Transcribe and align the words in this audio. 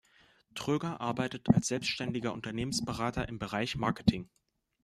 Tröger 0.55 0.99
arbeitet 0.99 1.47
als 1.53 1.67
selbstständiger 1.67 2.33
Unternehmensberater 2.33 3.27
im 3.29 3.37
Bereich 3.37 3.75
Marketing. 3.75 4.31